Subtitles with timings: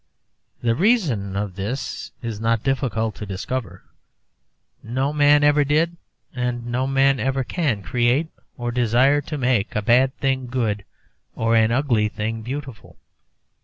[0.63, 3.83] The reason of this is not difficult to discover.
[4.81, 5.95] No man ever did,
[6.33, 10.85] and no man ever can, create or desire to make a bad thing good
[11.35, 12.97] or an ugly thing beautiful.